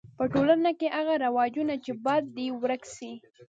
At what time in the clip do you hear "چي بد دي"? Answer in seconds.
1.83-2.47